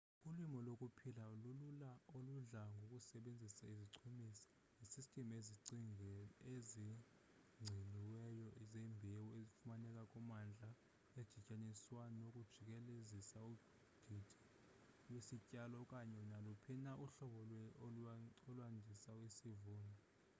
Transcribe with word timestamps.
ulimo 0.29 0.59
lokuphila 0.67 1.25
lulula 1.43 1.91
oludla 2.15 2.61
ngokusebenzisa 2.75 3.63
izichumisi 3.73 4.47
nesystem 4.79 5.27
ezigciniweyo 5.39 8.23
zembewu 8.71 9.27
efumaneka 9.43 10.01
kummandla 10.11 10.69
edityaniswa 11.19 12.03
nokujikelezisa 12.19 13.37
udidi 13.51 14.35
lwesityalo 15.09 15.75
okanye 15.83 16.21
naluphi 16.31 16.73
na 16.85 16.91
uhlobo 17.05 17.61
ulwandisa 18.49 19.11
isivuno 19.27 19.93